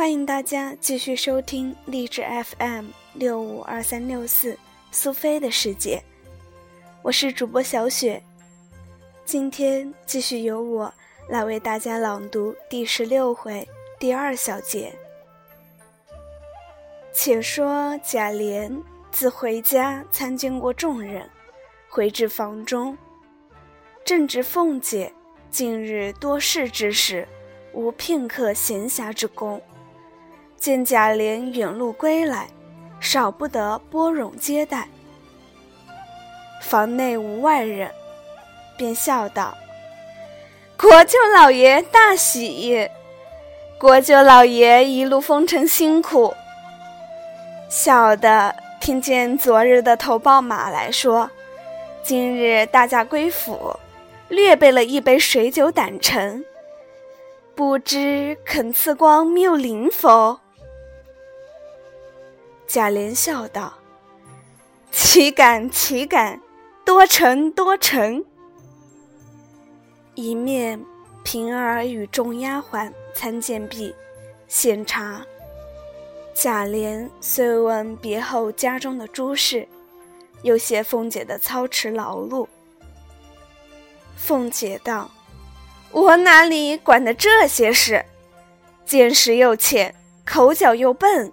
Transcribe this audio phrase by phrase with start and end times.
[0.00, 2.24] 欢迎大家继续收听励志
[2.56, 4.58] FM 六五二三六四
[4.90, 6.02] 苏菲的世界，
[7.02, 8.22] 我是主播小雪。
[9.26, 10.90] 今天继续由我
[11.28, 13.68] 来为大家朗读第十六回
[13.98, 14.90] 第二小节。
[17.12, 18.82] 且说贾琏
[19.12, 21.28] 自回家参见过众人，
[21.90, 22.96] 回至房中，
[24.02, 25.12] 正值凤姐
[25.50, 27.28] 近日多事之时，
[27.74, 29.60] 无片刻闲暇之功。
[30.60, 32.46] 见贾琏远路归来，
[33.00, 34.86] 少不得拨冗接待。
[36.60, 37.90] 房内无外人，
[38.76, 39.56] 便笑道
[40.76, 42.86] ：“国舅老爷大喜！
[43.78, 46.34] 国舅老爷一路风尘辛苦。”
[47.70, 51.30] 小的听见昨日的头报马来说，
[52.02, 53.74] 今日大驾归府，
[54.28, 56.44] 略备了一杯水酒胆陈，
[57.54, 60.39] 不知肯赐光谬灵否？
[62.72, 63.74] 贾琏笑道
[64.92, 66.40] ：“岂敢岂敢，
[66.84, 68.24] 多成多成。”
[70.14, 70.80] 一面
[71.24, 73.92] 平儿与众丫鬟参见毕，
[74.46, 75.26] 献茶。
[76.32, 79.66] 贾琏遂问别后家中的诸事，
[80.44, 82.46] 又谢凤姐的操持劳碌。
[84.16, 85.10] 凤姐道
[85.90, 88.04] ：“我哪里管得这些事？
[88.86, 89.92] 见识又浅，
[90.24, 91.32] 口角又笨。”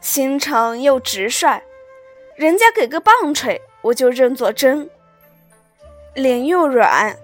[0.00, 1.60] 心肠又直率，
[2.36, 4.88] 人家给个棒槌，我就认作真；
[6.14, 7.16] 脸又软，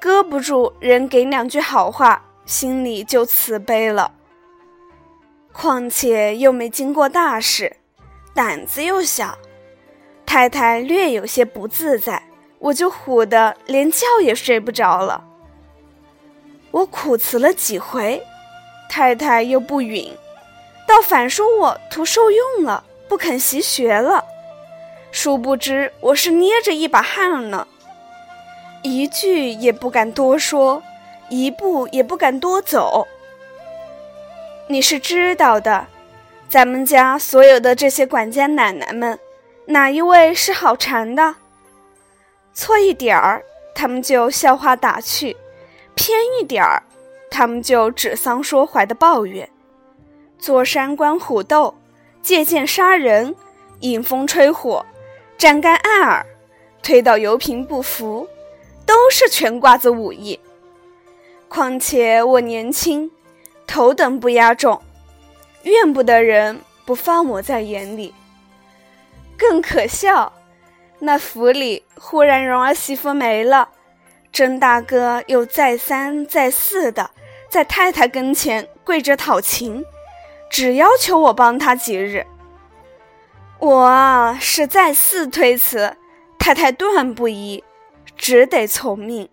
[0.00, 4.12] 搁不住人给两句好话，心里就慈悲了。
[5.52, 7.76] 况且又没经过大事，
[8.34, 9.36] 胆子又小，
[10.24, 12.22] 太太略有些不自在，
[12.58, 15.24] 我就唬得连觉也睡不着了。
[16.70, 18.22] 我苦辞了几回，
[18.90, 20.14] 太太又不允。
[20.88, 24.24] 倒反说我图受用了，不肯习学了。
[25.12, 27.68] 殊不知我是捏着一把汗呢，
[28.82, 30.82] 一句也不敢多说，
[31.28, 33.06] 一步也不敢多走。
[34.68, 35.86] 你是知道的，
[36.48, 39.18] 咱们家所有的这些管家奶奶们，
[39.66, 41.34] 哪一位是好缠的？
[42.54, 43.42] 错一点儿，
[43.74, 45.36] 他们就笑话打趣；
[45.94, 46.82] 偏一点儿，
[47.30, 49.48] 他们就指桑说槐的抱怨。
[50.38, 51.74] 坐山观虎斗，
[52.22, 53.34] 借剑杀人，
[53.80, 54.84] 引风吹火，
[55.36, 56.26] 斩竿按耳，
[56.82, 58.28] 推倒油瓶不服，
[58.86, 60.38] 都是全挂子武艺。
[61.48, 63.10] 况且我年轻，
[63.66, 64.80] 头等不压重，
[65.64, 68.14] 怨不得人不放我在眼里。
[69.36, 70.32] 更可笑，
[70.98, 73.68] 那府里忽然蓉儿媳妇没了，
[74.32, 77.10] 甄大哥又再三再四的
[77.48, 79.84] 在太太跟前跪着讨情。
[80.50, 82.26] 只要求我帮他几日，
[83.58, 85.96] 我啊是再四推辞，
[86.38, 87.62] 太太断不依，
[88.16, 89.28] 只得从命。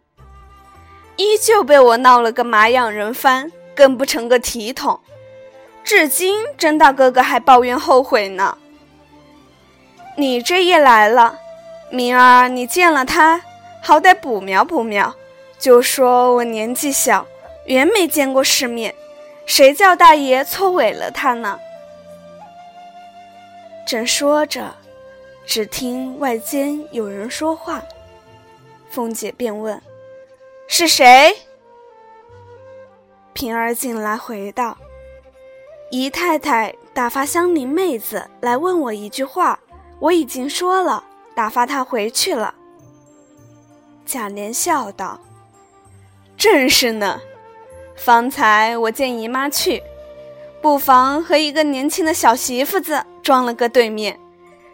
[1.16, 5.00] 依旧被我闹了个马仰人翻，更不成个体统。
[5.84, 8.58] 至今甄大哥哥还抱怨后悔呢。
[10.18, 11.40] 你这一来了，
[11.92, 13.42] 明儿你见了他，
[13.82, 15.16] 好歹补苗补苗，
[15.58, 17.26] 就说我年纪小，
[17.68, 18.94] 原没见过世面。
[19.46, 21.60] 谁叫大爷错委了他呢？
[23.88, 24.74] 正说着，
[25.46, 27.82] 只听外间有人说话，
[28.90, 29.80] 凤姐便问
[30.68, 31.38] ：“是谁？”
[33.34, 34.76] 平儿进来回道
[35.92, 39.60] ：“姨太太打发香菱妹子来问我一句话，
[40.00, 41.04] 我已经说了，
[41.36, 42.56] 打发她回去了。”
[44.08, 45.20] 贾琏笑道
[46.36, 47.22] ：“正是呢。”
[47.96, 49.82] 方才我见姨妈去，
[50.62, 54.20] 不妨和一个年轻的小媳妇子撞了个对面，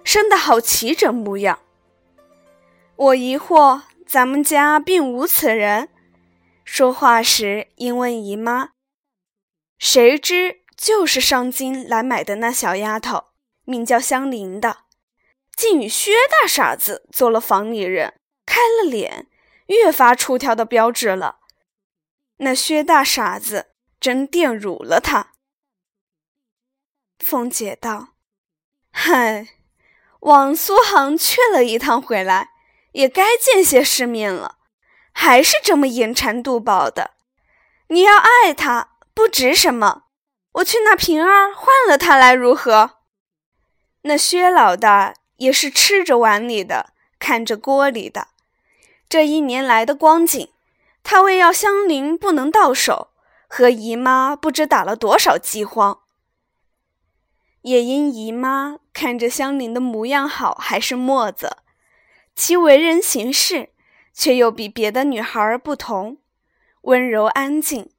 [0.03, 1.59] 生得好齐整模样。
[2.95, 5.89] 我疑惑咱们家并无此人，
[6.65, 8.71] 说话时因问姨妈，
[9.77, 13.25] 谁知就是上京来买的那小丫头，
[13.65, 14.79] 名叫香菱的，
[15.55, 18.15] 竟与薛大傻子做了房里人，
[18.45, 19.27] 开了脸，
[19.67, 21.37] 越发出挑的标致了。
[22.43, 23.67] 那薛大傻子
[23.99, 25.33] 真玷辱了他。
[27.19, 28.15] 凤姐道
[28.91, 29.47] ：“嗨，
[30.21, 32.49] 往苏杭去了一趟回来，
[32.93, 34.57] 也该见些世面了，
[35.11, 37.11] 还是这么眼馋肚饱的。
[37.89, 40.05] 你要爱他，不值什么。
[40.53, 43.01] 我去那平儿换了他来如何？
[44.01, 48.29] 那薛老大也是吃着碗里的，看着锅里的，
[49.07, 50.51] 这一年来的光景。”
[51.03, 53.09] 他为要香菱不能到手，
[53.47, 55.99] 和姨妈不知打了多少饥荒，
[57.61, 61.57] 也因姨妈看着香菱的模样好，还是墨子，
[62.35, 63.69] 其为人行事
[64.13, 66.17] 却又比别的女孩儿不同，
[66.81, 67.91] 温柔安静，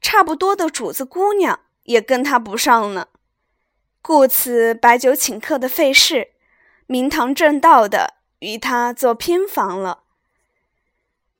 [0.00, 3.08] 差不多的主子姑娘也跟她不上呢。
[4.02, 6.32] 故此摆酒请客的费事，
[6.86, 10.04] 明堂正道的与他做偏房了。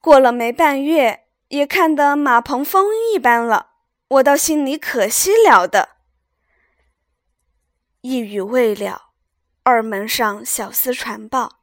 [0.01, 3.73] 过了没半月，也看得马棚风一般了，
[4.09, 5.97] 我倒心里可惜了的。
[8.01, 9.11] 一语未了，
[9.63, 11.61] 二门上小厮传报：“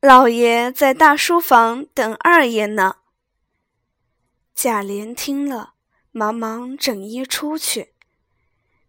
[0.00, 2.96] 老爷在大书房等二爷呢。”
[4.56, 5.74] 贾琏听了，
[6.10, 7.92] 忙忙整衣出去。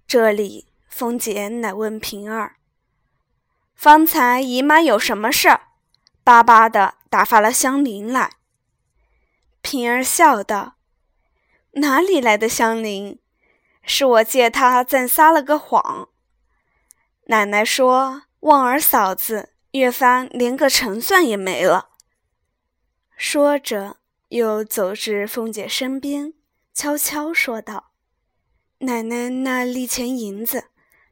[0.08, 2.56] 这里，凤姐乃问平儿
[3.76, 5.64] ：“方才姨妈有什么事儿？
[6.24, 8.32] 巴巴的打发了香菱来。”
[9.62, 10.76] 平儿笑道
[11.74, 13.20] ：“哪里来的香菱？
[13.84, 16.10] 是我借她暂撒了个谎。”
[17.28, 21.90] 奶奶说：“旺儿嫂子越发连个成算也没了。”
[23.16, 23.98] 说着，
[24.30, 26.34] 又走至凤姐身边，
[26.74, 27.92] 悄悄说道
[28.80, 30.70] ：“奶奶那利钱银子，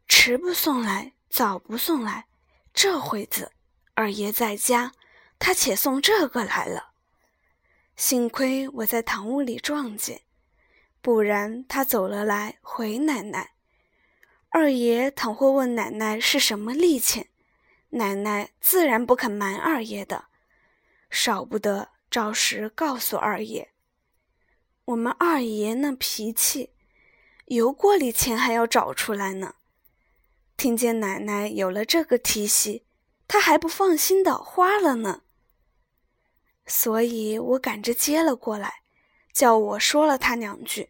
[0.07, 2.27] 迟不送来，早不送来，
[2.73, 3.51] 这会子
[3.93, 4.93] 二爷在家，
[5.37, 6.91] 他且送这个来了。
[7.97, 10.21] 幸亏我在堂屋里撞见，
[11.01, 13.53] 不然他走了来回奶奶。”
[14.49, 17.27] 二爷倘或问奶奶是什么利钱，
[17.89, 20.25] 奶奶自然不肯瞒二爷的，
[21.09, 23.71] 少不得照实告诉二爷。
[24.85, 26.69] 我们二爷那脾气，
[27.47, 29.55] 油锅里钱还要找出来呢。
[30.55, 32.85] 听见奶奶有了这个提息，
[33.27, 35.23] 他还不放心的花了呢。
[36.67, 38.81] 所以我赶着接了过来，
[39.31, 40.89] 叫我说了他两句，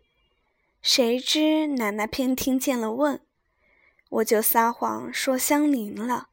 [0.82, 3.22] 谁知奶奶偏听见了问。
[4.10, 6.30] 我就撒谎说香菱了。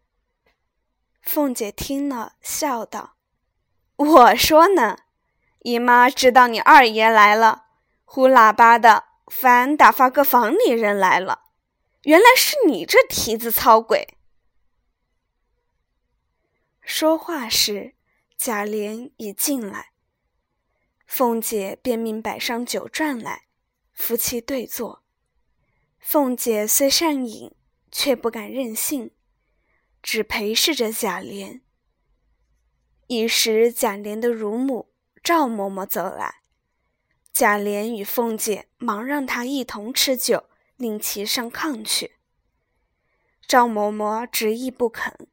[1.20, 3.16] 凤姐听了，笑道
[3.96, 4.98] ：“我说呢，
[5.60, 7.64] 姨妈知道你二爷来了，
[8.04, 11.40] 呼喇叭的，反打发个房里人来了。
[12.02, 14.16] 原来是你这蹄子操鬼。”
[16.80, 17.94] 说话时，
[18.44, 19.92] 贾琏已进来，
[21.06, 23.46] 凤姐便命摆上酒馔来，
[23.94, 25.02] 夫妻对坐。
[25.98, 27.54] 凤姐虽善饮。
[27.96, 29.12] 却不敢任性，
[30.02, 31.60] 只陪侍着贾琏。
[33.06, 34.92] 一时，贾琏的乳母
[35.22, 36.42] 赵嬷嬷走来，
[37.32, 42.16] 贾琏与凤姐忙让她一同吃酒，令其上炕去。
[43.46, 45.28] 赵嬷嬷执意不肯。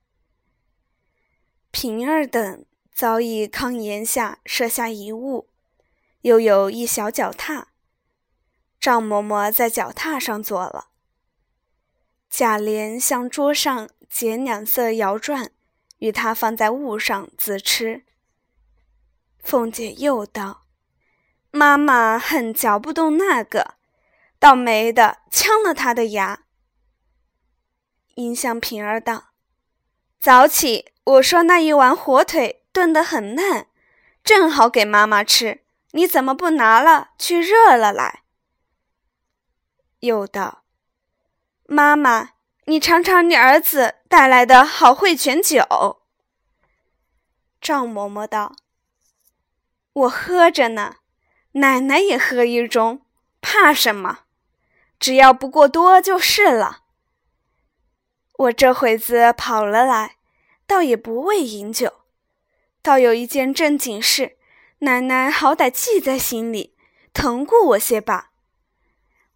[1.72, 2.64] 平儿等
[3.02, 5.50] 早已炕沿下设下一物，
[6.22, 7.70] 又有一小脚踏，
[8.80, 10.90] 赵嬷嬷在脚踏上坐了。
[12.30, 15.50] 贾琏向桌上捡两色摇转，
[15.98, 18.06] 与他放在物上自吃。
[19.40, 20.68] 凤姐又道
[21.50, 23.78] ：“妈妈恨嚼不动那个，
[24.38, 26.44] 倒霉的呛了他的牙。”
[28.14, 29.32] 应向平儿道
[30.22, 33.68] ：“早起我说那一碗火腿炖得很烂，
[34.24, 38.24] 正好给妈妈吃，你怎么不拿了去热了来？”
[40.00, 40.64] 又道。
[41.66, 42.32] 妈妈，
[42.66, 46.02] 你尝尝你儿子带来的好汇泉酒。
[47.62, 48.56] 赵嬷嬷道
[49.94, 50.96] ：“我喝着呢，
[51.54, 53.02] 奶奶也喝一盅，
[53.40, 54.26] 怕什么？
[55.00, 56.80] 只要不过多就是了。
[58.34, 60.18] 我这会子跑了来，
[60.68, 62.01] 倒也不为饮酒，
[62.82, 64.38] 倒有一件正经事，
[64.80, 66.74] 奶奶好歹记在心里，
[67.14, 68.32] 疼顾我些吧。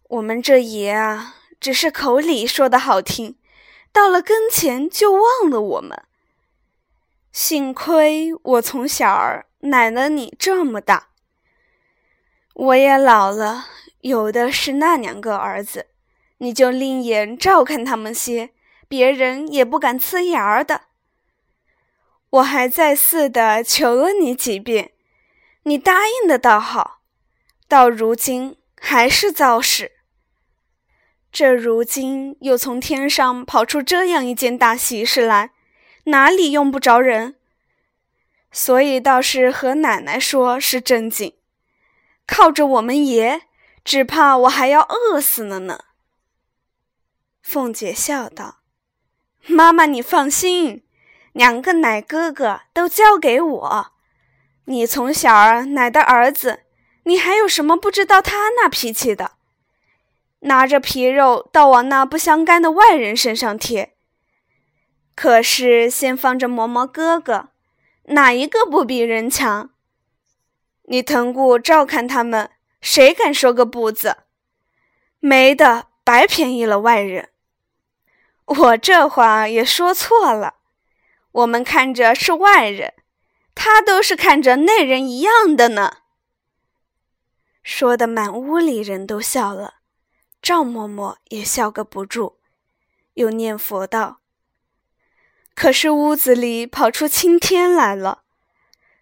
[0.08, 3.38] 我们这爷啊。”只是口里说的好听，
[3.90, 6.02] 到了跟前就忘了我们。
[7.32, 11.08] 幸亏我从小儿奶了你这么大，
[12.52, 13.68] 我也老了，
[14.02, 15.86] 有的是那两个儿子，
[16.38, 18.50] 你就另眼照看他们些，
[18.86, 20.82] 别人也不敢呲牙的。
[22.36, 24.92] 我还再四的求了你几遍，
[25.62, 27.00] 你答应的倒好，
[27.68, 29.92] 到如今还是造事。
[31.30, 35.52] 这如今又从天上跑出这样一件大喜事来，
[36.04, 37.36] 哪里用不着人？
[38.50, 41.34] 所以倒是和奶奶说是正经，
[42.26, 43.42] 靠着我们爷，
[43.84, 45.80] 只怕我还要饿死了呢。
[47.42, 48.60] 凤姐笑道
[49.46, 50.85] ：“妈妈，你放心，
[51.36, 53.92] 两个奶哥哥都交给我。
[54.64, 56.60] 你从小儿奶的儿子，
[57.02, 59.32] 你还有什么不知道他那脾气的？”
[60.40, 63.92] 拿着皮肉倒往那不相干的外人身上贴。
[65.14, 67.48] 可是先放着嬷嬷哥哥，
[68.04, 69.68] 哪一个不比人强？
[70.84, 72.50] 你腾顾照看他们，
[72.80, 74.16] 谁敢说个不字？
[75.20, 77.28] 没的，白便宜了外人。
[78.46, 80.55] 我这话也说错了，
[81.36, 82.94] 我们看着是外人，
[83.54, 85.98] 他都是看着内人一样的呢。
[87.62, 89.74] 说的满屋里人都笑了，
[90.40, 92.36] 赵嬷嬷也笑个不住，
[93.14, 94.20] 又念佛道
[95.54, 98.22] ：“可是屋子里跑出青天来了。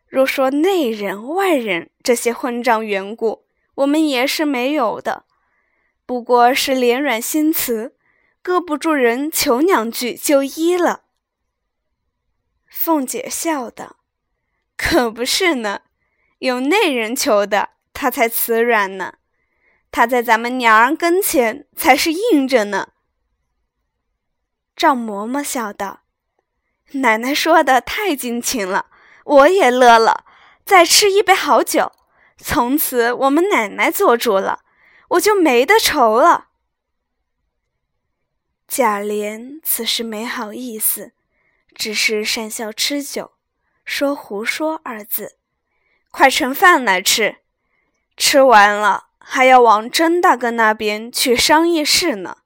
[0.09, 5.25] 若说内人外人这些混账缘故，我们也是没有的，
[6.05, 7.95] 不过是脸软心慈。”
[8.43, 11.04] 搁不住人求两句就依了。
[12.77, 13.97] 凤姐笑道
[14.77, 15.83] ：“可不是呢，
[16.39, 19.15] 有内人求的，他才慈软呢。
[19.93, 22.89] 他在咱们娘儿跟前才是硬着呢。”
[24.77, 26.01] 赵嬷嬷笑道
[27.01, 28.87] ：“奶奶说的太尽情了，
[29.25, 30.27] 我也乐了。
[30.65, 31.93] 再吃一杯好酒，
[32.37, 34.65] 从此我们奶奶做主了，
[35.11, 36.49] 我就没得愁了。”
[38.67, 41.13] 贾琏此时没好意思，
[41.75, 43.33] 只是讪笑吃酒，
[43.85, 45.39] 说“胡说”二字。
[46.11, 47.39] 快盛饭来吃，
[48.17, 52.39] 吃完了还要往甄大哥那边去商议事呢。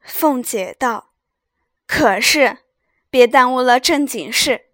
[0.00, 1.12] 凤姐道
[1.86, 2.58] ：“可是，
[3.10, 4.70] 别耽误了正经事。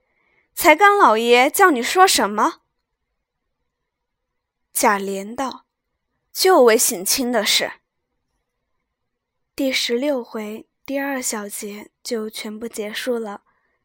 [0.54, 2.60] 才刚老爷叫你说什么？”
[4.72, 5.66] 贾琏道
[6.32, 7.72] ：“就为省亲的事。”
[9.56, 13.40] 第十六回第二小节就全部结束了，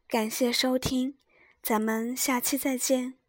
[0.06, 1.16] 感谢收听，
[1.62, 3.19] 咱们下期再见。